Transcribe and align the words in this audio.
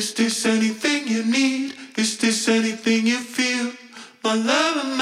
Is 0.00 0.14
this 0.14 0.46
anything 0.46 1.08
you 1.08 1.26
need? 1.26 1.74
Is 1.98 2.16
this 2.16 2.48
anything 2.48 3.06
you 3.06 3.18
feel? 3.18 3.70
My 4.24 4.34
love 4.34 4.76
and 4.82 4.96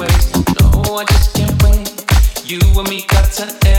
No, 0.00 0.96
I 0.96 1.04
just 1.04 1.34
can't 1.34 1.62
wait. 1.62 1.92
You 2.46 2.58
and 2.80 2.88
me 2.88 3.04
got 3.06 3.30
to 3.32 3.69